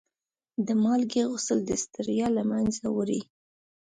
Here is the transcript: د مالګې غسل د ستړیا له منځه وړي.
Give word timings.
د 0.65 0.67
مالګې 0.83 1.23
غسل 1.31 1.59
د 1.65 1.71
ستړیا 1.83 2.27
له 2.37 2.43
منځه 2.51 2.85
وړي. 2.97 3.21